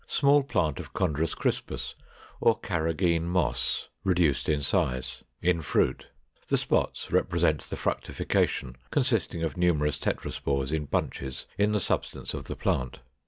Small 0.07 0.41
plant 0.41 0.79
of 0.79 0.93
Chondrus 0.93 1.35
crispus, 1.35 1.93
or 2.39 2.59
Carrageen 2.59 3.25
Moss, 3.25 3.89
reduced 4.03 4.49
in 4.49 4.63
size, 4.63 5.21
in 5.43 5.61
fruit; 5.61 6.07
the 6.47 6.57
spots 6.57 7.11
represent 7.11 7.61
the 7.65 7.75
fructification, 7.75 8.77
consisting 8.89 9.43
of 9.43 9.57
numerous 9.57 9.99
tetraspores 9.99 10.71
in 10.71 10.85
bunches 10.85 11.45
in 11.55 11.71
the 11.71 11.79
substance 11.79 12.33
of 12.33 12.45
the 12.45 12.55
plant. 12.55 12.97